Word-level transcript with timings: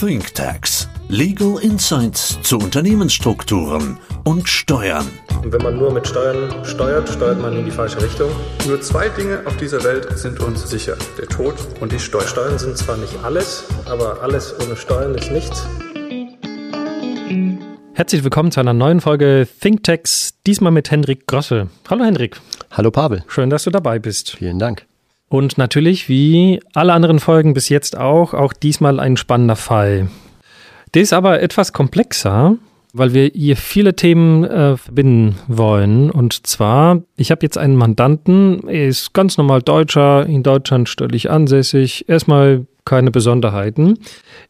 ThinkTax. 0.00 0.88
Legal 1.08 1.58
Insights 1.60 2.38
zu 2.42 2.58
Unternehmensstrukturen 2.58 3.98
und 4.22 4.48
Steuern. 4.48 5.08
Und 5.42 5.52
wenn 5.52 5.60
man 5.60 5.76
nur 5.76 5.92
mit 5.92 6.06
Steuern 6.06 6.64
steuert, 6.64 7.08
steuert 7.08 7.42
man 7.42 7.56
in 7.56 7.64
die 7.64 7.72
falsche 7.72 8.00
Richtung. 8.00 8.30
Nur 8.68 8.80
zwei 8.80 9.08
Dinge 9.08 9.40
auf 9.44 9.56
dieser 9.56 9.82
Welt 9.82 10.16
sind 10.16 10.38
uns 10.38 10.70
sicher. 10.70 10.96
Der 11.18 11.26
Tod 11.26 11.56
und 11.80 11.90
die 11.90 11.98
Steuern. 11.98 12.28
Steuern 12.28 12.58
sind 12.60 12.78
zwar 12.78 12.96
nicht 12.96 13.12
alles, 13.24 13.64
aber 13.86 14.22
alles 14.22 14.54
ohne 14.64 14.76
Steuern 14.76 15.16
ist 15.16 15.32
nichts. 15.32 15.66
Herzlich 17.94 18.22
willkommen 18.22 18.52
zu 18.52 18.60
einer 18.60 18.74
neuen 18.74 19.00
Folge 19.00 19.48
ThinkTax, 19.60 20.34
diesmal 20.46 20.70
mit 20.70 20.92
Hendrik 20.92 21.26
Grosse. 21.26 21.70
Hallo 21.90 22.04
Hendrik. 22.04 22.40
Hallo 22.70 22.92
Pavel. 22.92 23.24
Schön, 23.26 23.50
dass 23.50 23.64
du 23.64 23.70
dabei 23.70 23.98
bist. 23.98 24.36
Vielen 24.36 24.60
Dank. 24.60 24.86
Und 25.28 25.58
natürlich, 25.58 26.08
wie 26.08 26.60
alle 26.74 26.92
anderen 26.92 27.18
Folgen 27.18 27.54
bis 27.54 27.68
jetzt 27.68 27.96
auch, 27.96 28.32
auch 28.32 28.52
diesmal 28.52 28.98
ein 28.98 29.16
spannender 29.16 29.56
Fall. 29.56 30.08
Der 30.94 31.02
ist 31.02 31.12
aber 31.12 31.42
etwas 31.42 31.74
komplexer, 31.74 32.56
weil 32.94 33.12
wir 33.12 33.30
hier 33.34 33.56
viele 33.56 33.94
Themen 33.94 34.44
äh, 34.44 34.76
verbinden 34.78 35.36
wollen. 35.46 36.10
Und 36.10 36.46
zwar, 36.46 37.02
ich 37.16 37.30
habe 37.30 37.44
jetzt 37.44 37.58
einen 37.58 37.76
Mandanten, 37.76 38.66
er 38.68 38.88
ist 38.88 39.12
ganz 39.12 39.36
normal 39.36 39.60
Deutscher, 39.60 40.24
in 40.26 40.42
Deutschland 40.42 40.88
steuerlich 40.88 41.30
ansässig, 41.30 42.08
erstmal 42.08 42.66
keine 42.86 43.10
Besonderheiten. 43.10 43.98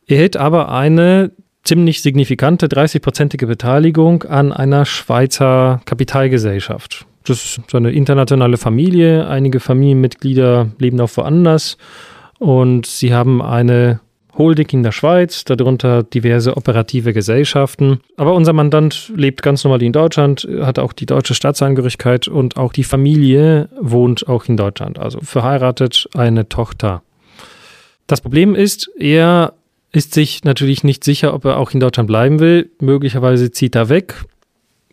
Er 0.06 0.18
hält 0.18 0.36
aber 0.36 0.70
eine 0.70 1.32
ziemlich 1.64 2.02
signifikante 2.02 2.68
30-prozentige 2.68 3.46
Beteiligung 3.46 4.22
an 4.22 4.52
einer 4.52 4.84
Schweizer 4.84 5.80
Kapitalgesellschaft. 5.84 7.07
Das 7.24 7.44
ist 7.44 7.60
so 7.70 7.76
eine 7.76 7.90
internationale 7.90 8.56
Familie. 8.56 9.28
Einige 9.28 9.60
Familienmitglieder 9.60 10.68
leben 10.78 11.00
auch 11.00 11.16
woanders. 11.16 11.76
Und 12.38 12.86
sie 12.86 13.12
haben 13.12 13.42
eine 13.42 14.00
Holding 14.38 14.68
in 14.70 14.82
der 14.84 14.92
Schweiz, 14.92 15.44
darunter 15.44 16.04
diverse 16.04 16.56
operative 16.56 17.12
Gesellschaften. 17.12 18.00
Aber 18.16 18.34
unser 18.34 18.52
Mandant 18.52 19.12
lebt 19.14 19.42
ganz 19.42 19.64
normal 19.64 19.82
in 19.82 19.92
Deutschland, 19.92 20.48
hat 20.60 20.78
auch 20.78 20.92
die 20.92 21.06
deutsche 21.06 21.34
Staatsangehörigkeit 21.34 22.28
und 22.28 22.56
auch 22.56 22.72
die 22.72 22.84
Familie 22.84 23.68
wohnt 23.80 24.28
auch 24.28 24.46
in 24.46 24.56
Deutschland. 24.56 24.98
Also 24.98 25.20
verheiratet, 25.20 26.08
eine 26.14 26.48
Tochter. 26.48 27.02
Das 28.06 28.20
Problem 28.20 28.54
ist, 28.54 28.90
er 28.96 29.54
ist 29.90 30.14
sich 30.14 30.44
natürlich 30.44 30.84
nicht 30.84 31.02
sicher, 31.02 31.34
ob 31.34 31.44
er 31.44 31.58
auch 31.58 31.72
in 31.72 31.80
Deutschland 31.80 32.06
bleiben 32.06 32.38
will. 32.38 32.70
Möglicherweise 32.80 33.50
zieht 33.50 33.74
er 33.74 33.88
weg 33.88 34.24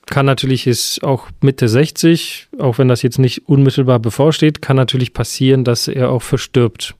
kann 0.05 0.25
natürlich 0.25 0.67
ist 0.67 1.03
auch 1.03 1.29
Mitte 1.41 1.67
60, 1.67 2.47
auch 2.59 2.77
wenn 2.77 2.87
das 2.87 3.01
jetzt 3.01 3.19
nicht 3.19 3.47
unmittelbar 3.47 3.99
bevorsteht, 3.99 4.61
kann 4.61 4.75
natürlich 4.75 5.13
passieren, 5.13 5.63
dass 5.63 5.87
er 5.87 6.11
auch 6.11 6.21
verstirbt. 6.21 6.95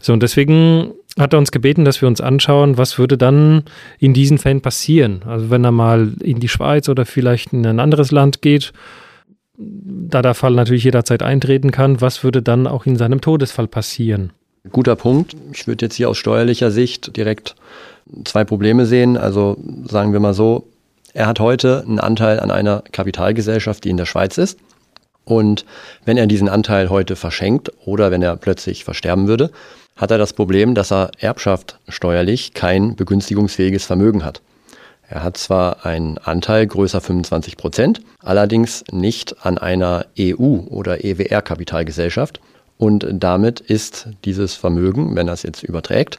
So, 0.00 0.12
und 0.12 0.22
deswegen 0.22 0.92
hat 1.18 1.32
er 1.32 1.38
uns 1.38 1.50
gebeten, 1.50 1.84
dass 1.84 2.00
wir 2.00 2.08
uns 2.08 2.20
anschauen, 2.20 2.78
was 2.78 2.98
würde 2.98 3.18
dann 3.18 3.64
in 3.98 4.14
diesen 4.14 4.38
Fällen 4.38 4.60
passieren. 4.60 5.22
Also 5.26 5.50
wenn 5.50 5.64
er 5.64 5.72
mal 5.72 6.12
in 6.20 6.38
die 6.38 6.48
Schweiz 6.48 6.88
oder 6.88 7.04
vielleicht 7.04 7.52
in 7.52 7.66
ein 7.66 7.80
anderes 7.80 8.10
Land 8.10 8.40
geht, 8.40 8.72
da 9.56 10.22
der 10.22 10.34
Fall 10.34 10.52
natürlich 10.52 10.84
jederzeit 10.84 11.22
eintreten 11.22 11.72
kann, 11.72 12.00
was 12.00 12.22
würde 12.22 12.42
dann 12.42 12.66
auch 12.68 12.86
in 12.86 12.96
seinem 12.96 13.20
Todesfall 13.20 13.66
passieren? 13.66 14.32
Guter 14.70 14.96
Punkt. 14.96 15.34
Ich 15.52 15.66
würde 15.66 15.86
jetzt 15.86 15.96
hier 15.96 16.08
aus 16.08 16.18
steuerlicher 16.18 16.70
Sicht 16.70 17.16
direkt 17.16 17.56
zwei 18.24 18.44
Probleme 18.44 18.86
sehen. 18.86 19.16
Also 19.16 19.56
sagen 19.84 20.12
wir 20.12 20.20
mal 20.20 20.34
so, 20.34 20.68
er 21.14 21.26
hat 21.26 21.40
heute 21.40 21.82
einen 21.86 22.00
Anteil 22.00 22.40
an 22.40 22.50
einer 22.50 22.82
Kapitalgesellschaft, 22.92 23.84
die 23.84 23.90
in 23.90 23.96
der 23.96 24.06
Schweiz 24.06 24.38
ist. 24.38 24.58
Und 25.24 25.64
wenn 26.04 26.16
er 26.16 26.26
diesen 26.26 26.48
Anteil 26.48 26.88
heute 26.88 27.14
verschenkt 27.14 27.70
oder 27.84 28.10
wenn 28.10 28.22
er 28.22 28.36
plötzlich 28.36 28.84
versterben 28.84 29.28
würde, 29.28 29.50
hat 29.96 30.10
er 30.10 30.18
das 30.18 30.32
Problem, 30.32 30.74
dass 30.74 30.92
er 30.92 31.10
Erbschaft 31.18 31.78
steuerlich 31.88 32.54
kein 32.54 32.96
begünstigungsfähiges 32.96 33.84
Vermögen 33.84 34.24
hat. 34.24 34.40
Er 35.10 35.22
hat 35.22 35.36
zwar 35.36 35.86
einen 35.86 36.18
Anteil 36.18 36.66
größer 36.66 37.00
25 37.00 37.56
Prozent, 37.56 38.00
allerdings 38.20 38.84
nicht 38.92 39.44
an 39.44 39.58
einer 39.58 40.06
EU- 40.18 40.66
oder 40.68 41.04
EWR-Kapitalgesellschaft. 41.04 42.40
Und 42.76 43.06
damit 43.10 43.60
ist 43.60 44.08
dieses 44.24 44.54
Vermögen, 44.54 45.16
wenn 45.16 45.28
er 45.28 45.34
es 45.34 45.42
jetzt 45.42 45.62
überträgt, 45.62 46.18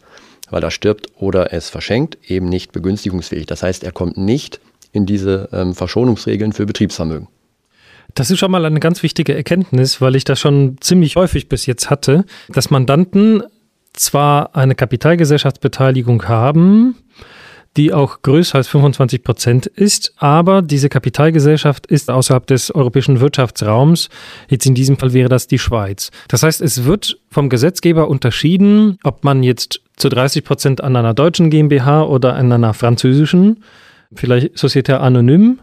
weil 0.49 0.63
er 0.63 0.71
stirbt 0.71 1.07
oder 1.17 1.53
es 1.53 1.69
verschenkt, 1.69 2.17
eben 2.27 2.49
nicht 2.49 2.71
begünstigungsfähig. 2.71 3.45
Das 3.45 3.63
heißt, 3.63 3.83
er 3.83 3.91
kommt 3.91 4.17
nicht 4.17 4.59
in 4.91 5.05
diese 5.05 5.49
ähm, 5.51 5.73
Verschonungsregeln 5.73 6.53
für 6.53 6.65
Betriebsvermögen. 6.65 7.27
Das 8.15 8.31
ist 8.31 8.39
schon 8.39 8.51
mal 8.51 8.65
eine 8.65 8.79
ganz 8.79 9.03
wichtige 9.03 9.35
Erkenntnis, 9.35 10.01
weil 10.01 10.15
ich 10.15 10.23
das 10.23 10.39
schon 10.39 10.77
ziemlich 10.79 11.15
häufig 11.15 11.47
bis 11.47 11.65
jetzt 11.65 11.89
hatte, 11.89 12.25
dass 12.49 12.71
Mandanten 12.71 13.43
zwar 13.93 14.55
eine 14.55 14.75
Kapitalgesellschaftsbeteiligung 14.75 16.27
haben, 16.27 16.95
die 17.77 17.93
auch 17.93 18.21
größer 18.23 18.55
als 18.55 18.67
25 18.67 19.23
Prozent 19.23 19.65
ist, 19.67 20.13
aber 20.17 20.61
diese 20.61 20.89
Kapitalgesellschaft 20.89 21.85
ist 21.85 22.09
außerhalb 22.09 22.47
des 22.47 22.73
europäischen 22.73 23.19
Wirtschaftsraums. 23.19 24.09
Jetzt 24.49 24.65
in 24.65 24.73
diesem 24.73 24.97
Fall 24.97 25.13
wäre 25.13 25.29
das 25.29 25.47
die 25.47 25.59
Schweiz. 25.59 26.09
Das 26.27 26.43
heißt, 26.43 26.61
es 26.61 26.85
wird 26.85 27.19
vom 27.29 27.49
Gesetzgeber 27.49 28.07
unterschieden, 28.07 28.97
ob 29.03 29.23
man 29.23 29.43
jetzt 29.43 29.81
zu 29.97 30.09
30 30.09 30.43
Prozent 30.43 30.83
an 30.83 30.95
einer 30.95 31.13
deutschen 31.13 31.49
GmbH 31.49 32.03
oder 32.03 32.35
an 32.35 32.51
einer 32.51 32.73
französischen 32.73 33.63
vielleicht 34.13 34.55
Société 34.55 34.93
Anonym 34.93 35.59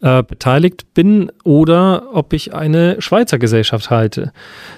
äh, 0.00 0.22
beteiligt 0.22 0.92
bin 0.94 1.32
oder 1.44 2.08
ob 2.12 2.32
ich 2.32 2.54
eine 2.54 3.00
Schweizer 3.00 3.38
Gesellschaft 3.38 3.90
halte. 3.90 4.32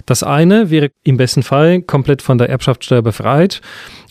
Das 0.05 0.23
eine 0.23 0.71
wäre 0.71 0.91
im 1.03 1.17
besten 1.17 1.43
Fall 1.43 1.83
komplett 1.83 2.23
von 2.23 2.39
der 2.39 2.49
Erbschaftssteuer 2.49 3.03
befreit 3.03 3.61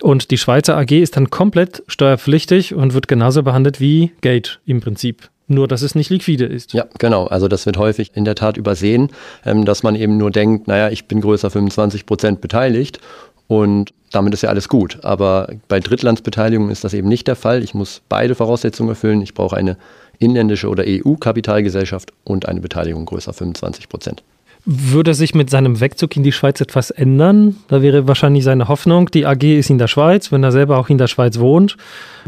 und 0.01 0.31
die 0.31 0.37
Schweizer 0.37 0.77
AG 0.77 0.91
ist 0.91 1.15
dann 1.15 1.29
komplett 1.29 1.83
steuerpflichtig 1.87 2.75
und 2.75 2.93
wird 2.93 3.07
genauso 3.07 3.43
behandelt 3.43 3.79
wie 3.79 4.11
Geld 4.21 4.59
im 4.65 4.81
Prinzip. 4.81 5.29
Nur, 5.47 5.67
dass 5.67 5.83
es 5.83 5.93
nicht 5.93 6.09
liquide 6.09 6.45
ist. 6.45 6.73
Ja, 6.73 6.85
genau. 6.97 7.27
Also 7.27 7.47
das 7.47 7.67
wird 7.67 7.77
häufig 7.77 8.11
in 8.15 8.25
der 8.25 8.33
Tat 8.33 8.57
übersehen, 8.57 9.11
ähm, 9.45 9.63
dass 9.63 9.83
man 9.83 9.95
eben 9.95 10.17
nur 10.17 10.31
denkt, 10.31 10.67
naja, 10.67 10.89
ich 10.89 11.05
bin 11.05 11.21
größer 11.21 11.51
25 11.51 12.07
Prozent 12.07 12.41
beteiligt 12.41 12.99
und 13.47 13.93
damit 14.11 14.33
ist 14.33 14.41
ja 14.41 14.49
alles 14.49 14.69
gut. 14.69 14.99
Aber 15.03 15.49
bei 15.67 15.79
Drittlandsbeteiligung 15.79 16.69
ist 16.69 16.83
das 16.83 16.93
eben 16.93 17.09
nicht 17.09 17.27
der 17.27 17.35
Fall. 17.35 17.63
Ich 17.63 17.73
muss 17.73 18.01
beide 18.07 18.35
Voraussetzungen 18.35 18.89
erfüllen. 18.89 19.21
Ich 19.21 19.33
brauche 19.33 19.57
eine 19.57 19.77
inländische 20.19 20.69
oder 20.69 20.83
EU-Kapitalgesellschaft 20.87 22.13
und 22.23 22.47
eine 22.47 22.61
Beteiligung 22.61 23.05
größer 23.05 23.33
25 23.33 23.89
Prozent. 23.89 24.23
Würde 24.67 25.13
sich 25.13 25.35
mit 25.35 25.51
seinem 25.51 25.79
Wegzug 25.79 26.17
in 26.17 26.23
die 26.23 26.31
Schweiz 26.31 26.59
etwas 26.59 26.89
ändern? 26.89 27.55
Da 27.67 27.83
wäre 27.83 28.07
wahrscheinlich 28.07 28.43
seine 28.43 28.67
Hoffnung, 28.67 29.11
die 29.11 29.27
AG 29.27 29.43
ist 29.43 29.69
in 29.69 29.77
der 29.77 29.87
Schweiz, 29.87 30.31
wenn 30.31 30.43
er 30.43 30.51
selber 30.51 30.79
auch 30.79 30.89
in 30.89 30.97
der 30.97 31.05
Schweiz 31.05 31.37
wohnt, 31.37 31.77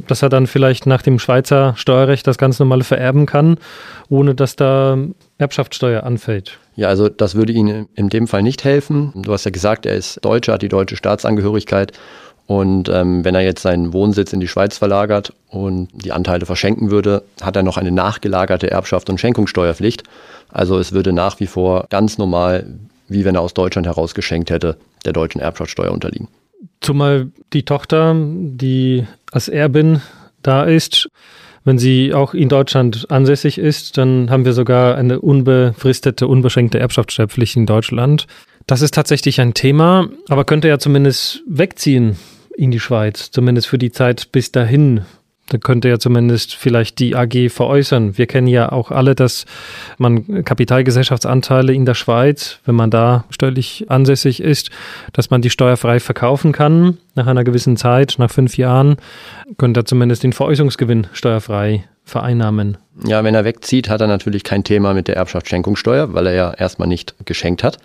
dass 0.05 0.21
er 0.21 0.29
dann 0.29 0.45
vielleicht 0.45 0.85
nach 0.85 1.01
dem 1.01 1.17
Schweizer 1.17 1.73
Steuerrecht 1.77 2.27
das 2.27 2.37
ganz 2.37 2.59
normale 2.59 2.83
vererben 2.83 3.25
kann, 3.25 3.57
ohne 4.09 4.35
dass 4.35 4.55
da 4.55 4.99
Erbschaftssteuer 5.39 6.03
anfällt. 6.03 6.59
Ja, 6.75 6.89
also 6.89 7.09
das 7.09 7.33
würde 7.33 7.53
Ihnen 7.53 7.87
in 7.95 8.09
dem 8.09 8.27
Fall 8.27 8.43
nicht 8.43 8.63
helfen. 8.63 9.11
Du 9.15 9.33
hast 9.33 9.45
ja 9.45 9.51
gesagt, 9.51 9.87
er 9.87 9.95
ist 9.95 10.23
Deutscher, 10.23 10.53
hat 10.53 10.61
die 10.61 10.69
deutsche 10.69 10.95
Staatsangehörigkeit. 10.95 11.93
Und 12.47 12.87
ähm, 12.87 13.25
wenn 13.25 13.35
er 13.35 13.41
jetzt 13.41 13.61
seinen 13.61 13.91
Wohnsitz 13.91 14.31
in 14.31 14.39
die 14.39 14.47
Schweiz 14.47 14.77
verlagert 14.77 15.33
und 15.49 15.89
die 15.93 16.13
Anteile 16.13 16.45
verschenken 16.45 16.91
würde, 16.91 17.23
hat 17.41 17.57
er 17.57 17.63
noch 17.63 17.75
eine 17.75 17.91
nachgelagerte 17.91 18.71
Erbschaft 18.71 19.09
und 19.09 19.19
Schenkungssteuerpflicht. 19.19 20.03
Also 20.49 20.79
es 20.79 20.93
würde 20.93 21.11
nach 21.11 21.41
wie 21.41 21.47
vor 21.47 21.87
ganz 21.89 22.17
normal, 22.17 22.65
wie 23.09 23.25
wenn 23.25 23.35
er 23.35 23.41
aus 23.41 23.53
Deutschland 23.53 23.85
heraus 23.85 24.15
geschenkt 24.15 24.49
hätte, 24.49 24.77
der 25.03 25.11
deutschen 25.11 25.41
Erbschaftssteuer 25.41 25.91
unterliegen. 25.91 26.29
Zumal 26.79 27.27
die 27.51 27.63
Tochter, 27.63 28.15
die 28.15 29.05
als 29.31 29.49
Erbin 29.49 30.01
da 30.41 30.63
ist, 30.63 31.09
wenn 31.65 31.77
sie 31.77 32.13
auch 32.13 32.33
in 32.33 32.47
Deutschland 32.47 33.11
ansässig 33.11 33.57
ist, 33.57 33.97
dann 33.97 34.29
haben 34.29 34.45
wir 34.45 34.53
sogar 34.53 34.95
eine 34.95 35.19
unbefristete, 35.19 36.25
unbeschränkte 36.25 36.79
Erbschaftssteuerpflicht 36.79 37.57
in 37.57 37.65
Deutschland. 37.65 38.25
Das 38.67 38.81
ist 38.81 38.93
tatsächlich 38.93 39.41
ein 39.41 39.53
Thema, 39.53 40.07
aber 40.29 40.45
könnte 40.45 40.69
ja 40.69 40.79
zumindest 40.79 41.43
wegziehen 41.45 42.15
in 42.57 42.71
die 42.71 42.79
Schweiz, 42.79 43.29
zumindest 43.31 43.67
für 43.67 43.77
die 43.77 43.91
Zeit 43.91 44.31
bis 44.31 44.51
dahin. 44.51 45.05
Da 45.49 45.57
könnte 45.57 45.87
ja 45.87 45.97
zumindest 45.97 46.55
vielleicht 46.55 46.99
die 46.99 47.15
AG 47.15 47.49
veräußern. 47.49 48.17
Wir 48.17 48.27
kennen 48.27 48.47
ja 48.47 48.71
auch 48.71 48.91
alle, 48.91 49.15
dass 49.15 49.45
man 49.97 50.43
Kapitalgesellschaftsanteile 50.43 51.73
in 51.73 51.85
der 51.85 51.93
Schweiz, 51.93 52.59
wenn 52.65 52.75
man 52.75 52.91
da 52.91 53.23
steuerlich 53.29 53.85
ansässig 53.87 54.41
ist, 54.41 54.71
dass 55.13 55.29
man 55.29 55.41
die 55.41 55.49
steuerfrei 55.49 55.99
verkaufen 55.99 56.51
kann 56.51 56.97
nach 57.15 57.27
einer 57.27 57.45
gewissen 57.45 57.77
Zeit, 57.77 58.15
nach 58.17 58.29
fünf 58.29 58.57
Jahren, 58.57 58.97
könnte 59.57 59.81
er 59.81 59.85
zumindest 59.85 60.23
den 60.23 60.33
Veräußerungsgewinn 60.33 61.07
steuerfrei 61.13 61.85
vereinnahmen. 62.03 62.77
Ja, 63.05 63.23
wenn 63.23 63.35
er 63.35 63.43
wegzieht, 63.43 63.89
hat 63.89 64.01
er 64.01 64.07
natürlich 64.07 64.43
kein 64.43 64.63
Thema 64.63 64.93
mit 64.93 65.07
der 65.07 65.17
Erbschaftsschenkungssteuer, 65.17 66.13
weil 66.13 66.27
er 66.27 66.33
ja 66.33 66.53
erstmal 66.53 66.87
nicht 66.87 67.15
geschenkt 67.25 67.63
hat. 67.63 67.77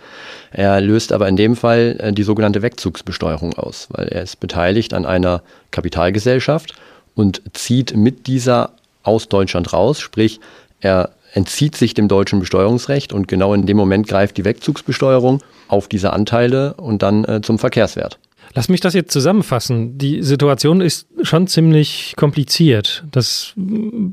Er 0.51 0.79
löst 0.81 1.11
aber 1.11 1.27
in 1.27 1.35
dem 1.35 1.55
Fall 1.55 1.97
äh, 1.99 2.13
die 2.13 2.23
sogenannte 2.23 2.61
Wegzugsbesteuerung 2.61 3.53
aus, 3.53 3.87
weil 3.91 4.07
er 4.07 4.23
ist 4.23 4.39
beteiligt 4.39 4.93
an 4.93 5.05
einer 5.05 5.43
Kapitalgesellschaft 5.71 6.73
und 7.15 7.41
zieht 7.53 7.95
mit 7.95 8.27
dieser 8.27 8.71
aus 9.03 9.27
Deutschland 9.29 9.73
raus, 9.73 9.99
sprich 9.99 10.39
er 10.79 11.11
entzieht 11.33 11.75
sich 11.75 11.93
dem 11.93 12.07
deutschen 12.07 12.39
Besteuerungsrecht 12.39 13.11
und 13.11 13.27
genau 13.27 13.53
in 13.53 13.65
dem 13.65 13.77
Moment 13.77 14.07
greift 14.07 14.37
die 14.37 14.45
Wegzugsbesteuerung 14.45 15.41
auf 15.67 15.87
diese 15.87 16.13
Anteile 16.13 16.75
und 16.75 17.01
dann 17.01 17.25
äh, 17.25 17.41
zum 17.41 17.57
Verkehrswert. 17.57 18.19
Lass 18.53 18.69
mich 18.69 18.81
das 18.81 18.93
jetzt 18.93 19.11
zusammenfassen. 19.11 19.97
Die 19.97 20.21
Situation 20.21 20.79
ist 20.79 21.07
schon 21.23 21.47
ziemlich 21.47 22.13
kompliziert. 22.15 23.03
Das, 23.11 23.53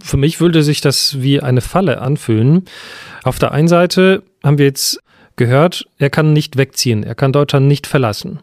für 0.02 0.16
mich 0.16 0.40
würde 0.40 0.62
sich 0.62 0.80
das 0.80 1.20
wie 1.20 1.40
eine 1.40 1.60
Falle 1.60 2.00
anfühlen. 2.00 2.64
Auf 3.22 3.38
der 3.38 3.52
einen 3.52 3.68
Seite 3.68 4.22
haben 4.42 4.56
wir 4.56 4.64
jetzt 4.64 5.00
gehört, 5.36 5.86
er 5.98 6.08
kann 6.08 6.32
nicht 6.32 6.56
wegziehen, 6.56 7.02
er 7.02 7.14
kann 7.14 7.32
Deutschland 7.32 7.66
nicht 7.66 7.86
verlassen. 7.86 8.40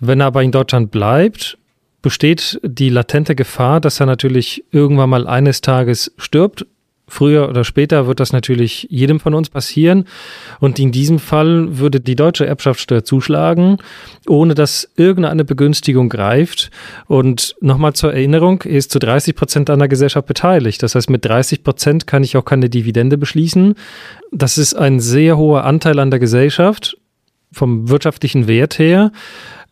Wenn 0.00 0.20
er 0.20 0.26
aber 0.26 0.42
in 0.42 0.52
Deutschland 0.52 0.90
bleibt, 0.90 1.56
besteht 2.02 2.60
die 2.62 2.90
latente 2.90 3.34
Gefahr, 3.34 3.80
dass 3.80 4.00
er 4.00 4.06
natürlich 4.06 4.64
irgendwann 4.70 5.10
mal 5.10 5.26
eines 5.26 5.60
Tages 5.60 6.12
stirbt 6.18 6.66
Früher 7.08 7.48
oder 7.48 7.62
später 7.62 8.08
wird 8.08 8.18
das 8.18 8.32
natürlich 8.32 8.88
jedem 8.90 9.20
von 9.20 9.32
uns 9.34 9.48
passieren. 9.48 10.06
Und 10.58 10.80
in 10.80 10.90
diesem 10.90 11.20
Fall 11.20 11.78
würde 11.78 12.00
die 12.00 12.16
deutsche 12.16 12.46
Erbschaftssteuer 12.46 13.04
zuschlagen, 13.04 13.78
ohne 14.26 14.54
dass 14.54 14.90
irgendeine 14.96 15.44
Begünstigung 15.44 16.08
greift. 16.08 16.70
Und 17.06 17.54
nochmal 17.60 17.92
zur 17.92 18.12
Erinnerung, 18.12 18.62
er 18.62 18.78
ist 18.78 18.90
zu 18.90 18.98
30 18.98 19.36
Prozent 19.36 19.70
an 19.70 19.78
der 19.78 19.88
Gesellschaft 19.88 20.26
beteiligt. 20.26 20.82
Das 20.82 20.96
heißt, 20.96 21.08
mit 21.08 21.24
30 21.24 21.62
Prozent 21.62 22.08
kann 22.08 22.24
ich 22.24 22.36
auch 22.36 22.44
keine 22.44 22.68
Dividende 22.68 23.16
beschließen. 23.16 23.76
Das 24.32 24.58
ist 24.58 24.74
ein 24.74 24.98
sehr 24.98 25.36
hoher 25.36 25.62
Anteil 25.62 26.00
an 26.00 26.10
der 26.10 26.18
Gesellschaft 26.18 26.98
vom 27.52 27.88
wirtschaftlichen 27.88 28.48
Wert 28.48 28.80
her 28.80 29.12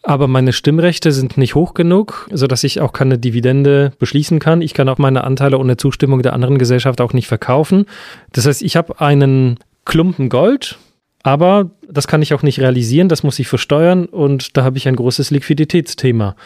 aber 0.04 0.28
meine 0.28 0.52
Stimmrechte 0.52 1.12
sind 1.12 1.38
nicht 1.38 1.54
hoch 1.54 1.74
genug, 1.74 2.28
sodass 2.30 2.62
ich 2.62 2.80
auch 2.80 2.92
keine 2.92 3.18
Dividende 3.18 3.92
beschließen 3.98 4.38
kann. 4.38 4.60
Ich 4.60 4.74
kann 4.74 4.88
auch 4.88 4.98
meine 4.98 5.24
Anteile 5.24 5.58
ohne 5.58 5.76
Zustimmung 5.76 6.22
der 6.22 6.34
anderen 6.34 6.58
Gesellschaft 6.58 7.00
auch 7.00 7.14
nicht 7.14 7.26
verkaufen. 7.26 7.86
Das 8.32 8.46
heißt, 8.46 8.62
ich 8.62 8.76
habe 8.76 9.00
einen 9.00 9.58
Klumpen 9.86 10.28
Gold, 10.28 10.78
aber 11.22 11.70
das 11.90 12.06
kann 12.06 12.22
ich 12.22 12.34
auch 12.34 12.42
nicht 12.42 12.60
realisieren, 12.60 13.08
das 13.08 13.22
muss 13.22 13.38
ich 13.38 13.48
versteuern 13.48 14.04
und 14.04 14.56
da 14.56 14.64
habe 14.64 14.76
ich 14.76 14.86
ein 14.86 14.96
großes 14.96 15.30
Liquiditätsthema. 15.30 16.36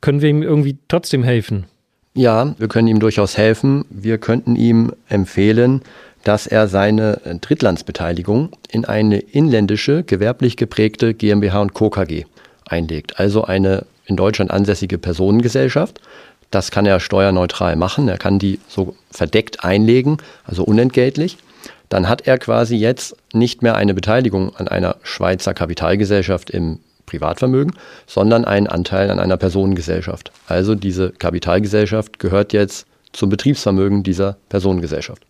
Können 0.00 0.22
wir 0.22 0.30
ihm 0.30 0.42
irgendwie 0.42 0.78
trotzdem 0.88 1.24
helfen? 1.24 1.64
Ja, 2.14 2.54
wir 2.58 2.68
können 2.68 2.88
ihm 2.88 3.00
durchaus 3.00 3.36
helfen. 3.36 3.84
Wir 3.88 4.18
könnten 4.18 4.54
ihm 4.54 4.92
empfehlen, 5.08 5.80
dass 6.24 6.46
er 6.46 6.68
seine 6.68 7.20
Drittlandsbeteiligung 7.40 8.50
in 8.70 8.84
eine 8.84 9.18
inländische, 9.18 10.04
gewerblich 10.04 10.56
geprägte 10.56 11.14
GmbH 11.14 11.60
und 11.60 11.74
Co. 11.74 11.90
KG 11.90 12.26
einlegt. 12.72 13.20
Also 13.20 13.44
eine 13.44 13.86
in 14.06 14.16
Deutschland 14.16 14.50
ansässige 14.50 14.98
Personengesellschaft. 14.98 16.00
Das 16.50 16.70
kann 16.70 16.86
er 16.86 17.00
steuerneutral 17.00 17.76
machen. 17.76 18.08
Er 18.08 18.18
kann 18.18 18.38
die 18.38 18.58
so 18.68 18.96
verdeckt 19.10 19.64
einlegen, 19.64 20.18
also 20.44 20.64
unentgeltlich. 20.64 21.38
Dann 21.88 22.08
hat 22.08 22.26
er 22.26 22.38
quasi 22.38 22.76
jetzt 22.76 23.16
nicht 23.32 23.62
mehr 23.62 23.76
eine 23.76 23.94
Beteiligung 23.94 24.56
an 24.56 24.66
einer 24.66 24.96
Schweizer 25.02 25.54
Kapitalgesellschaft 25.54 26.50
im 26.50 26.80
Privatvermögen, 27.06 27.74
sondern 28.06 28.44
einen 28.44 28.66
Anteil 28.66 29.10
an 29.10 29.18
einer 29.18 29.36
Personengesellschaft. 29.36 30.32
Also 30.46 30.74
diese 30.74 31.10
Kapitalgesellschaft 31.10 32.18
gehört 32.18 32.52
jetzt 32.52 32.86
zum 33.12 33.28
Betriebsvermögen 33.28 34.02
dieser 34.02 34.36
Personengesellschaft. 34.48 35.22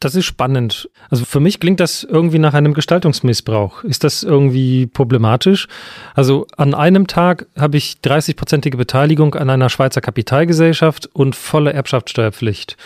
Das 0.00 0.14
ist 0.14 0.26
spannend. 0.26 0.88
Also 1.10 1.24
für 1.24 1.40
mich 1.40 1.58
klingt 1.58 1.80
das 1.80 2.04
irgendwie 2.04 2.38
nach 2.38 2.54
einem 2.54 2.72
Gestaltungsmissbrauch. 2.72 3.82
Ist 3.82 4.04
das 4.04 4.22
irgendwie 4.22 4.86
problematisch? 4.86 5.66
Also 6.14 6.46
an 6.56 6.72
einem 6.72 7.08
Tag 7.08 7.46
habe 7.58 7.76
ich 7.76 7.96
30-prozentige 8.04 8.76
Beteiligung 8.76 9.34
an 9.34 9.50
einer 9.50 9.68
Schweizer 9.70 10.00
Kapitalgesellschaft 10.00 11.08
und 11.12 11.34
volle 11.34 11.72
Erbschaftssteuerpflicht. 11.72 12.76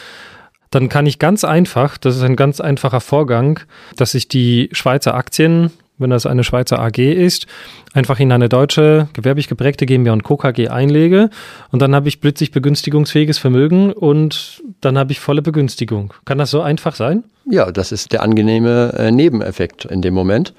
Dann 0.71 0.89
kann 0.89 1.05
ich 1.05 1.19
ganz 1.19 1.45
einfach, 1.45 1.99
das 1.99 2.17
ist 2.17 2.23
ein 2.23 2.35
ganz 2.37 2.59
einfacher 2.59 3.03
Vorgang, 3.03 3.61
dass 3.97 4.15
ich 4.15 4.29
die 4.29 4.71
Schweizer 4.73 5.15
Aktien 5.15 5.71
wenn 6.03 6.11
das 6.11 6.27
eine 6.27 6.45
Schweizer 6.45 6.79
AG 6.81 6.99
ist, 6.99 7.47
einfach 7.95 8.21
in 8.21 8.33
eine 8.33 8.49
deutsche 8.49 9.09
gewerblich 9.13 9.49
geprägte 9.49 9.87
GmbH 9.87 10.13
und 10.13 10.25
Co. 10.25 10.37
KG 10.37 10.69
einlege 10.69 11.31
und 11.71 11.81
dann 11.81 11.95
habe 11.95 12.09
ich 12.09 12.21
plötzlich 12.21 12.51
begünstigungsfähiges 12.51 13.39
Vermögen 13.39 13.93
und 13.93 14.63
dann 14.81 14.99
habe 14.99 15.13
ich 15.13 15.21
volle 15.21 15.43
Begünstigung. 15.43 16.13
Kann 16.25 16.39
das 16.39 16.51
so 16.51 16.61
einfach 16.61 16.95
sein? 16.95 17.25
Ja, 17.51 17.71
das 17.71 17.93
ist 17.93 18.13
der 18.13 18.23
angenehme 18.23 18.95
äh, 18.99 19.11
Nebeneffekt 19.11 19.85
in 19.85 20.03
dem 20.03 20.15
Moment 20.15 20.55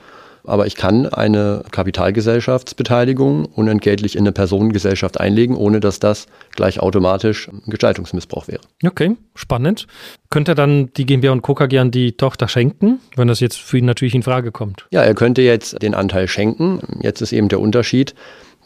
aber 0.45 0.67
ich 0.67 0.75
kann 0.75 1.07
eine 1.07 1.63
Kapitalgesellschaftsbeteiligung 1.71 3.45
unentgeltlich 3.45 4.15
in 4.15 4.21
eine 4.21 4.31
Personengesellschaft 4.31 5.19
einlegen, 5.19 5.55
ohne 5.55 5.79
dass 5.79 5.99
das 5.99 6.27
gleich 6.51 6.79
automatisch 6.79 7.49
Gestaltungsmissbrauch 7.67 8.47
wäre. 8.47 8.61
Okay, 8.85 9.15
spannend. 9.35 9.87
Könnte 10.29 10.51
er 10.51 10.55
dann 10.55 10.91
die 10.97 11.05
GmbH 11.05 11.31
und 11.31 11.41
Co. 11.41 11.55
KG 11.55 11.79
an 11.79 11.91
die 11.91 12.13
Tochter 12.13 12.47
schenken, 12.47 12.99
wenn 13.15 13.27
das 13.27 13.39
jetzt 13.39 13.59
für 13.59 13.77
ihn 13.77 13.85
natürlich 13.85 14.15
in 14.15 14.23
Frage 14.23 14.51
kommt? 14.51 14.85
Ja, 14.91 15.01
er 15.01 15.13
könnte 15.13 15.41
jetzt 15.41 15.81
den 15.81 15.93
Anteil 15.93 16.27
schenken. 16.27 16.79
Jetzt 17.01 17.21
ist 17.21 17.31
eben 17.31 17.49
der 17.49 17.59
Unterschied, 17.59 18.13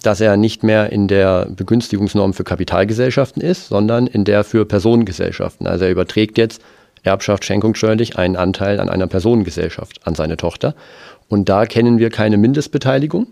dass 0.03 0.21
er 0.21 0.37
nicht 0.37 0.63
mehr 0.63 0.91
in 0.91 1.07
der 1.07 1.47
Begünstigungsnorm 1.49 2.33
für 2.33 2.43
Kapitalgesellschaften 2.43 3.41
ist, 3.41 3.67
sondern 3.67 4.07
in 4.07 4.25
der 4.25 4.43
für 4.43 4.65
Personengesellschaften. 4.65 5.67
Also 5.67 5.85
er 5.85 5.91
überträgt 5.91 6.37
jetzt 6.37 6.61
Erbschaft 7.03 7.45
schenkungssteuerlich 7.45 8.17
einen 8.17 8.35
Anteil 8.35 8.79
an 8.79 8.89
einer 8.89 9.07
Personengesellschaft 9.07 10.05
an 10.05 10.15
seine 10.15 10.37
Tochter. 10.37 10.75
Und 11.29 11.49
da 11.49 11.65
kennen 11.65 11.99
wir 11.99 12.09
keine 12.09 12.37
Mindestbeteiligung. 12.37 13.27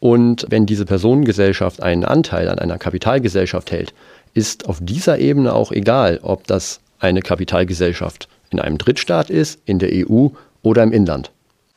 Und 0.00 0.46
wenn 0.50 0.66
diese 0.66 0.84
Personengesellschaft 0.84 1.82
einen 1.82 2.04
Anteil 2.04 2.48
an 2.48 2.58
einer 2.58 2.78
Kapitalgesellschaft 2.78 3.70
hält, 3.70 3.94
ist 4.34 4.68
auf 4.68 4.78
dieser 4.82 5.18
Ebene 5.18 5.54
auch 5.54 5.72
egal, 5.72 6.20
ob 6.22 6.46
das 6.46 6.80
eine 6.98 7.22
Kapitalgesellschaft 7.22 8.28
in 8.50 8.60
einem 8.60 8.78
Drittstaat 8.78 9.30
ist, 9.30 9.60
in 9.64 9.78
der 9.78 9.90
EU 9.92 10.28
oder 10.62 10.82
im 10.82 10.92
Inland. 10.92 11.30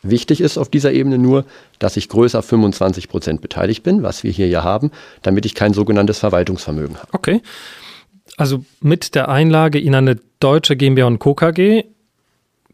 Wichtig 0.04 0.42
ist 0.42 0.58
auf 0.58 0.70
dieser 0.70 0.92
Ebene 0.92 1.18
nur, 1.18 1.46
dass 1.80 1.98
ich 1.98 2.10
größer 2.10 2.42
25 2.42 3.10
Prozent 3.10 3.42
beteiligt 3.42 3.84
bin, 3.84 4.04
was 4.04 4.24
wir 4.24 4.32
hier 4.32 4.48
ja 4.48 4.64
haben, 4.64 4.92
damit 5.22 5.46
ich 5.46 5.56
kein 5.56 5.74
sogenanntes 5.74 6.20
Verwaltungsvermögen 6.20 6.98
habe. 6.98 7.14
Okay. 7.14 7.42
Also 8.38 8.64
mit 8.82 9.16
der 9.16 9.30
Einlage 9.30 9.80
in 9.80 9.96
eine 9.96 10.18
deutsche 10.40 10.76
GmbH 10.76 11.08
und 11.08 11.20
Co. 11.20 11.34
KG 11.34 11.84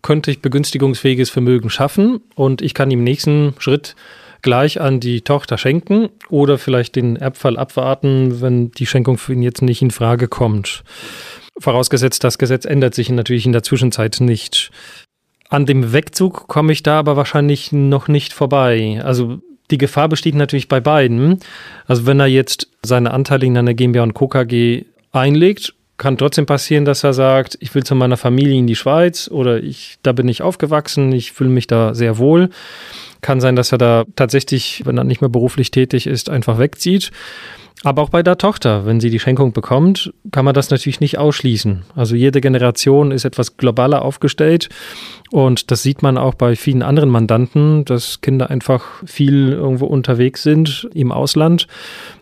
könnte 0.03 0.29
ich 0.29 0.41
begünstigungsfähiges 0.41 1.31
Vermögen 1.31 1.71
schaffen 1.71 2.21
und 2.35 2.61
ich 2.61 2.75
kann 2.75 2.91
im 2.91 3.03
nächsten 3.03 3.55
Schritt 3.57 3.95
gleich 4.43 4.79
an 4.79 4.99
die 4.99 5.21
Tochter 5.21 5.57
schenken 5.57 6.09
oder 6.29 6.59
vielleicht 6.59 6.95
den 6.95 7.15
Erbfall 7.15 7.57
abwarten, 7.57 8.41
wenn 8.41 8.69
die 8.71 8.85
Schenkung 8.85 9.17
für 9.17 9.33
ihn 9.33 9.41
jetzt 9.41 9.63
nicht 9.63 9.81
in 9.81 9.89
Frage 9.89 10.27
kommt. 10.27 10.83
Vorausgesetzt, 11.57 12.23
das 12.23 12.37
Gesetz 12.37 12.65
ändert 12.65 12.93
sich 12.93 13.09
natürlich 13.09 13.45
in 13.47 13.53
der 13.53 13.63
Zwischenzeit 13.63 14.17
nicht. 14.19 14.69
An 15.49 15.65
dem 15.65 15.93
Wegzug 15.93 16.47
komme 16.47 16.73
ich 16.73 16.83
da 16.83 16.99
aber 16.99 17.15
wahrscheinlich 17.15 17.71
noch 17.71 18.07
nicht 18.07 18.33
vorbei. 18.33 19.01
Also 19.03 19.39
die 19.71 19.77
Gefahr 19.77 20.09
besteht 20.09 20.35
natürlich 20.35 20.67
bei 20.67 20.81
beiden. 20.81 21.39
Also 21.87 22.05
wenn 22.05 22.19
er 22.19 22.27
jetzt 22.27 22.69
seine 22.83 23.11
Anteile 23.11 23.45
in 23.45 23.57
einer 23.57 23.73
GmbH 23.73 24.03
und 24.03 24.13
Co. 24.13 24.27
KG 24.27 24.85
einlegt 25.11 25.73
kann 26.03 26.17
trotzdem 26.17 26.45
passieren, 26.45 26.83
dass 26.83 27.05
er 27.05 27.13
sagt, 27.13 27.57
ich 27.61 27.73
will 27.73 27.83
zu 27.83 27.95
meiner 27.95 28.17
Familie 28.17 28.59
in 28.59 28.67
die 28.67 28.75
Schweiz 28.75 29.29
oder 29.31 29.63
ich, 29.63 29.95
da 30.03 30.11
bin 30.11 30.27
ich 30.27 30.41
aufgewachsen, 30.41 31.13
ich 31.13 31.31
fühle 31.31 31.49
mich 31.49 31.65
da 31.65 31.95
sehr 31.95 32.17
wohl. 32.17 32.49
Kann 33.21 33.39
sein, 33.39 33.55
dass 33.55 33.71
er 33.71 33.77
da 33.77 34.03
tatsächlich, 34.17 34.81
wenn 34.85 34.97
er 34.97 35.05
nicht 35.05 35.21
mehr 35.21 35.29
beruflich 35.29 35.71
tätig 35.71 36.05
ist, 36.05 36.29
einfach 36.29 36.59
wegzieht. 36.59 37.11
Aber 37.83 38.01
auch 38.01 38.09
bei 38.09 38.23
der 38.23 38.37
Tochter, 38.37 38.85
wenn 38.85 39.01
sie 39.01 39.09
die 39.09 39.19
Schenkung 39.19 39.51
bekommt, 39.51 40.13
kann 40.31 40.45
man 40.45 40.53
das 40.53 40.69
natürlich 40.69 41.01
nicht 41.01 41.17
ausschließen. 41.17 41.83
Also 41.95 42.15
jede 42.15 42.39
Generation 42.39 43.11
ist 43.11 43.25
etwas 43.25 43.57
globaler 43.57 44.03
aufgestellt 44.03 44.69
und 45.31 45.69
das 45.69 45.83
sieht 45.83 46.01
man 46.01 46.17
auch 46.17 46.33
bei 46.33 46.55
vielen 46.55 46.81
anderen 46.81 47.09
Mandanten, 47.09 47.83
dass 47.83 48.21
Kinder 48.21 48.49
einfach 48.49 48.85
viel 49.05 49.49
irgendwo 49.49 49.85
unterwegs 49.85 50.43
sind 50.43 50.87
im 50.93 51.11
Ausland 51.11 51.67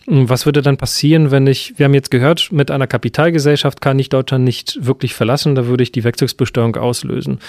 was 0.08 0.46
würde 0.46 0.62
dann 0.62 0.78
passieren, 0.78 1.32
wenn 1.32 1.46
ich, 1.48 1.74
wir 1.78 1.86
haben 1.86 1.94
jetzt 1.94 2.12
gehört, 2.12 2.52
mit 2.52 2.72
einer 2.72 2.88
Kapitalgesellschaft 2.88 3.82
kann 3.82 4.00
ich 4.00 4.10
Deutschland 4.10 4.44
nicht 4.44 4.86
wirklich 4.86 5.14
verlassen, 5.14 5.56
da 5.56 5.68
würde 5.68 5.84
ich 5.84 5.92
die 5.92 6.04
Wechselbesteuerung 6.04 6.76
auslösen. 6.76 7.40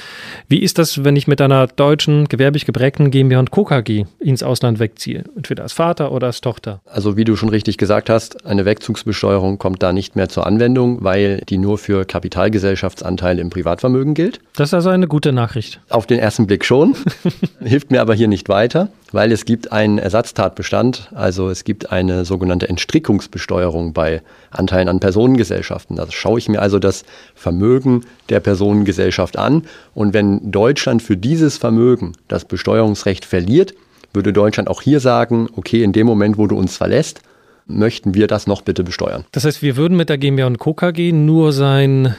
Wie 0.48 0.58
ist 0.58 0.78
das, 0.78 1.04
wenn 1.04 1.16
ich 1.16 1.26
mit 1.26 1.40
einer 1.40 1.66
deutschen, 1.66 2.28
gewerblich 2.28 2.66
geprägten 2.66 3.10
GmbH 3.10 3.40
und 3.40 3.50
Co. 3.50 3.64
KG 3.64 4.04
ins 4.20 4.42
Ausland 4.42 4.78
wegziehe? 4.78 5.24
Entweder 5.34 5.62
als 5.62 5.72
Vater 5.72 6.12
oder 6.12 6.28
als 6.28 6.40
Tochter? 6.40 6.82
Also 6.84 7.16
wie 7.16 7.24
du 7.24 7.36
schon 7.36 7.48
richtig 7.48 7.78
gesagt 7.78 8.01
hast, 8.08 8.46
eine 8.46 8.64
Wegzugsbesteuerung 8.64 9.58
kommt 9.58 9.82
da 9.82 9.92
nicht 9.92 10.16
mehr 10.16 10.28
zur 10.28 10.46
Anwendung, 10.46 11.02
weil 11.02 11.42
die 11.48 11.58
nur 11.58 11.78
für 11.78 12.04
Kapitalgesellschaftsanteile 12.04 13.40
im 13.40 13.50
Privatvermögen 13.50 14.14
gilt. 14.14 14.40
Das 14.56 14.70
ist 14.70 14.74
also 14.74 14.90
eine 14.90 15.08
gute 15.08 15.32
Nachricht. 15.32 15.80
Auf 15.88 16.06
den 16.06 16.18
ersten 16.18 16.46
Blick 16.46 16.64
schon, 16.64 16.94
hilft 17.60 17.90
mir 17.90 18.00
aber 18.00 18.14
hier 18.14 18.28
nicht 18.28 18.48
weiter 18.48 18.88
weil 19.12 19.30
es 19.30 19.44
gibt 19.44 19.70
einen 19.70 19.98
Ersatztatbestand, 19.98 21.10
also 21.14 21.50
es 21.50 21.64
gibt 21.64 21.92
eine 21.92 22.24
sogenannte 22.24 22.68
Entstrickungsbesteuerung 22.68 23.92
bei 23.92 24.22
Anteilen 24.50 24.88
an 24.88 25.00
Personengesellschaften. 25.00 25.96
Da 25.96 26.10
schaue 26.10 26.38
ich 26.38 26.48
mir 26.48 26.60
also 26.60 26.78
das 26.78 27.04
Vermögen 27.34 28.04
der 28.30 28.40
Personengesellschaft 28.40 29.36
an 29.36 29.64
und 29.94 30.14
wenn 30.14 30.50
Deutschland 30.50 31.02
für 31.02 31.16
dieses 31.16 31.58
Vermögen 31.58 32.12
das 32.28 32.44
Besteuerungsrecht 32.44 33.24
verliert, 33.24 33.74
würde 34.14 34.32
Deutschland 34.32 34.68
auch 34.68 34.82
hier 34.82 35.00
sagen, 35.00 35.48
okay, 35.56 35.82
in 35.82 35.92
dem 35.92 36.06
Moment, 36.06 36.36
wo 36.36 36.46
du 36.46 36.56
uns 36.56 36.76
verlässt, 36.76 37.22
möchten 37.72 38.14
wir 38.14 38.26
das 38.26 38.46
noch 38.46 38.62
bitte 38.62 38.84
besteuern. 38.84 39.24
Das 39.32 39.44
heißt, 39.44 39.62
wir 39.62 39.76
würden 39.76 39.96
mit 39.96 40.08
der 40.08 40.18
GmbH 40.18 40.46
und 40.46 40.58
Co. 40.58 40.74
KG 40.74 41.12
nur 41.12 41.52
sein 41.52 42.14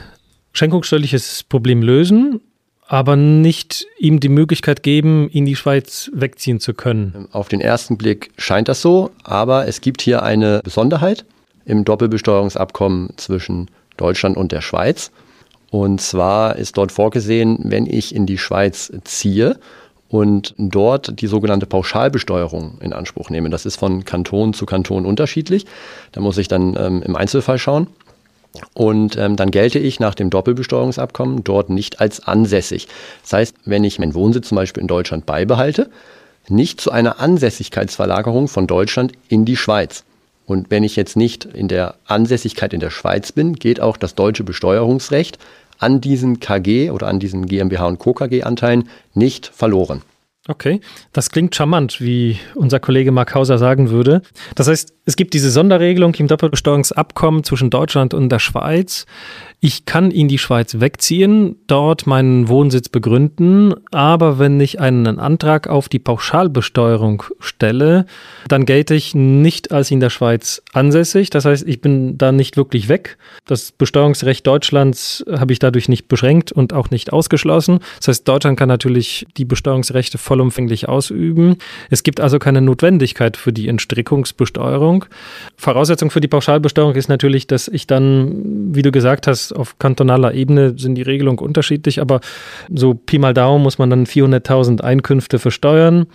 schenkungssteuerliches 0.54 1.44
Problem 1.44 1.82
lösen, 1.82 2.42
aber 2.88 3.16
nicht 3.16 3.88
ihm 3.98 4.20
die 4.20 4.30
Möglichkeit 4.30 4.84
geben, 4.84 5.30
in 5.30 5.46
die 5.46 5.56
Schweiz 5.56 6.12
wegziehen 6.14 6.60
zu 6.60 6.74
können. 6.74 7.28
Auf 7.32 7.48
den 7.48 7.62
ersten 7.62 7.98
Blick 7.98 8.32
scheint 8.38 8.68
das 8.68 8.82
so, 8.82 9.12
aber 9.24 9.68
es 9.68 9.82
gibt 9.82 10.02
hier 10.02 10.24
eine 10.24 10.62
Besonderheit 10.64 11.26
im 11.66 11.86
Doppelbesteuerungsabkommen 11.86 13.14
zwischen 13.18 13.70
Deutschland 13.98 14.38
und 14.38 14.52
der 14.52 14.62
Schweiz. 14.62 15.12
Und 15.70 16.02
zwar 16.02 16.58
ist 16.58 16.78
dort 16.78 16.92
vorgesehen, 16.92 17.58
wenn 17.64 17.88
ich 17.88 18.14
in 18.14 18.28
die 18.28 18.38
Schweiz 18.38 18.92
ziehe 19.06 19.60
und 20.14 20.54
dort 20.60 21.22
die 21.22 21.26
sogenannte 21.26 21.66
Pauschalbesteuerung 21.66 22.78
in 22.82 22.94
Anspruch 22.94 23.32
nehme. 23.32 23.50
Das 23.50 23.66
ist 23.66 23.78
von 23.78 24.06
Kanton 24.06 24.54
zu 24.54 24.68
Kanton 24.68 25.08
unterschiedlich. 25.08 25.66
Da 26.12 26.22
muss 26.22 26.38
ich 26.38 26.48
dann 26.48 26.78
ähm, 26.78 27.02
im 27.02 27.16
Einzelfall 27.16 27.58
schauen. 27.58 27.88
Und 28.76 29.18
ähm, 29.18 29.38
dann 29.38 29.50
gelte 29.50 29.80
ich 29.80 30.00
nach 30.00 30.14
dem 30.14 30.30
Doppelbesteuerungsabkommen 30.30 31.44
dort 31.44 31.72
nicht 31.72 32.00
als 32.00 32.28
ansässig. 32.28 32.88
Das 33.24 33.34
heißt, 33.34 33.56
wenn 33.66 33.84
ich 33.84 33.98
meinen 33.98 34.14
Wohnsitz 34.14 34.50
zum 34.50 34.58
Beispiel 34.58 34.82
in 34.82 34.88
Deutschland 34.88 35.26
beibehalte, 35.26 35.90
nicht 36.48 36.80
zu 36.80 36.92
einer 36.92 37.20
Ansässigkeitsverlagerung 37.20 38.48
von 38.48 38.68
Deutschland 38.68 39.14
in 39.30 39.46
die 39.46 39.58
Schweiz. 39.58 40.04
Und 40.46 40.70
wenn 40.70 40.84
ich 40.84 40.96
jetzt 40.96 41.18
nicht 41.18 41.46
in 41.46 41.68
der 41.68 41.96
Ansässigkeit 42.06 42.72
in 42.74 42.82
der 42.82 42.92
Schweiz 42.92 43.32
bin, 43.32 43.56
geht 43.56 43.80
auch 43.80 43.98
das 43.98 44.14
deutsche 44.14 44.44
Besteuerungsrecht 44.44 45.40
an 45.84 46.00
diesen 46.00 46.40
KG 46.40 46.92
oder 46.92 47.08
an 47.08 47.20
diesen 47.20 47.46
GmbH 47.46 47.86
und 47.88 48.00
Co. 48.00 48.14
KG-Anteilen 48.14 48.88
nicht 49.14 49.48
verloren. 49.48 50.02
Okay, 50.50 50.82
das 51.14 51.30
klingt 51.30 51.56
charmant, 51.56 52.02
wie 52.02 52.38
unser 52.54 52.82
Kollege 52.82 53.14
Mark 53.14 53.34
Hauser 53.34 53.58
sagen 53.58 53.90
würde. 53.90 54.22
Das 54.56 54.68
heißt, 54.68 54.94
es 55.06 55.16
gibt 55.16 55.34
diese 55.34 55.50
Sonderregelung 55.50 56.14
im 56.16 56.28
Doppelbesteuerungsabkommen 56.28 57.46
zwischen 57.46 57.70
Deutschland 57.70 58.14
und 58.14 58.28
der 58.28 58.40
Schweiz. 58.40 59.06
Ich 59.62 59.86
kann 59.86 60.12
in 60.12 60.28
die 60.28 60.38
Schweiz 60.38 60.82
wegziehen, 60.82 61.56
dort 61.68 62.06
meinen 62.06 62.50
Wohnsitz 62.50 62.90
begründen, 62.90 63.74
aber 63.92 64.38
wenn 64.38 64.60
ich 64.60 64.82
einen 64.82 65.20
Antrag 65.20 65.70
auf 65.70 65.88
die 65.88 66.00
Pauschalbesteuerung 66.00 67.24
stelle, 67.40 68.06
dann 68.50 68.66
gelte 68.66 68.94
ich 68.94 69.16
nicht 69.16 69.72
als 69.72 69.90
in 69.90 70.02
der 70.02 70.10
Schweiz 70.10 70.62
ansässig. 70.74 71.30
Das 71.30 71.46
heißt, 71.46 71.66
ich 71.66 71.80
bin 71.80 72.18
da 72.18 72.34
nicht 72.34 72.58
wirklich 72.58 72.90
weg. 72.90 73.18
Das 73.46 73.72
Besteuerungsrecht 73.72 74.46
Deutschlands 74.46 75.24
habe 75.32 75.54
ich 75.54 75.60
dadurch 75.60 75.88
nicht 75.88 76.10
beschränkt 76.10 76.52
und 76.52 76.74
auch 76.74 76.90
nicht 76.90 77.14
ausgeschlossen. 77.14 77.80
Das 78.00 78.10
heißt, 78.10 78.28
Deutschland 78.28 78.60
kann 78.60 78.68
natürlich 78.68 79.26
die 79.38 79.46
Besteuerungsrechte 79.46 80.18
vollumfänglich 80.34 80.90
ausüben. 80.90 81.58
Es 81.92 82.02
gibt 82.02 82.20
also 82.20 82.40
keine 82.40 82.60
Notwendigkeit 82.60 83.38
für 83.38 83.54
die 83.54 83.68
Entstrickungsbesteuerung. 83.68 85.06
Voraussetzung 85.58 86.10
für 86.10 86.22
die 86.22 86.28
Pauschalbesteuerung 86.28 86.96
ist 86.96 87.08
natürlich, 87.08 87.46
dass 87.46 87.68
ich 87.68 87.86
dann, 87.86 88.74
wie 88.74 88.82
du 88.82 88.92
gesagt 88.92 89.28
hast, 89.28 89.54
auf 89.54 89.78
kantonaler 89.78 90.34
Ebene 90.34 90.74
sind 90.76 90.96
die 90.96 91.04
Regelungen 91.04 91.38
unterschiedlich, 91.38 92.02
aber 92.02 92.20
so 92.74 92.96
Pi 92.96 93.20
mal 93.20 93.36
Daumen 93.36 93.62
muss 93.62 93.78
man 93.78 93.92
dann 93.92 94.08
400.000 94.08 94.82
Einkünfte 94.82 95.38
versteuern. 95.38 96.08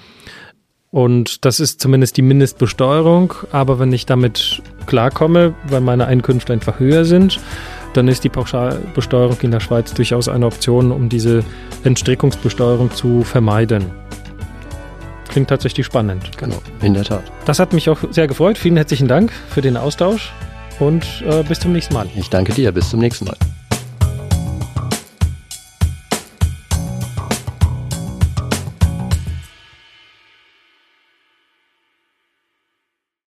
Und 0.91 1.45
das 1.45 1.61
ist 1.61 1.81
zumindest 1.81 2.17
die 2.17 2.23
Mindestbesteuerung. 2.23 3.35
Aber 3.53 3.79
wenn 3.79 3.93
ich 3.93 4.05
damit 4.05 4.63
klarkomme, 4.87 5.55
weil 5.69 5.81
meine 5.81 6.07
Einkünfte 6.07 6.53
einfach 6.53 6.81
höher 6.81 7.05
sind, 7.05 7.39
dann 7.95 8.09
ist 8.09 8.25
die 8.25 8.29
Pauschalbesteuerung 8.29 9.37
in 9.43 9.51
der 9.51 9.61
Schweiz 9.61 9.93
durchaus 9.95 10.29
eine 10.29 10.47
Option, 10.47 10.93
um 10.93 11.09
diese 11.09 11.45
Entstrickungsbesteuerung 11.85 12.91
zu 12.91 13.23
vermeiden. 13.23 14.08
Klingt 15.39 15.51
tatsächlich 15.51 15.87
spannend. 15.87 16.37
Genau, 16.37 16.61
in 16.83 16.95
der 16.95 17.05
Tat. 17.05 17.23
Das 17.45 17.61
hat 17.61 17.73
mich 17.73 17.89
auch 17.89 17.99
sehr 18.11 18.27
gefreut. 18.27 18.59
Vielen 18.59 18.77
herzlichen 18.77 19.07
Dank 19.07 19.31
für 19.51 19.61
den 19.61 19.77
Austausch 19.77 20.33
und 20.81 21.07
äh, 21.31 21.45
bis 21.45 21.61
zum 21.61 21.73
nächsten 21.73 21.95
Mal. 21.95 22.09
Ich 22.17 22.29
danke 22.29 22.53
dir, 22.53 22.73
bis 22.73 22.91
zum 22.91 22.99
nächsten 22.99 23.27
Mal. 23.27 23.37